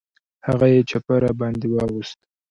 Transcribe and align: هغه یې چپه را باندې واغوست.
هغه 0.47 0.67
یې 0.73 0.81
چپه 0.89 1.15
را 1.23 1.31
باندې 1.39 1.67
واغوست. 1.69 2.19